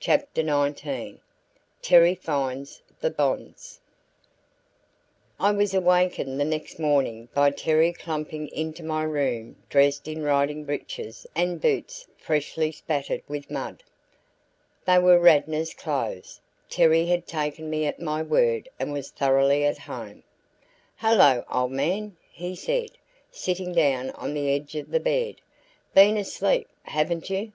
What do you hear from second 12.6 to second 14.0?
spattered with mud.